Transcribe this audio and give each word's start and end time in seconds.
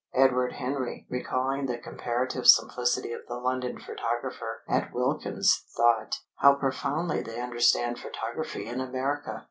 (Edward 0.15 0.53
Henry, 0.53 1.05
recalling 1.11 1.67
the 1.67 1.77
comparative 1.77 2.47
simplicity 2.47 3.13
of 3.13 3.21
the 3.27 3.35
London 3.35 3.77
photographer 3.77 4.63
at 4.67 4.91
Wilkins's, 4.91 5.63
thought: 5.77 6.21
"How 6.37 6.55
profoundly 6.55 7.21
they 7.21 7.39
understand 7.39 7.99
photography 7.99 8.65
in 8.67 8.81
America!") 8.81 9.39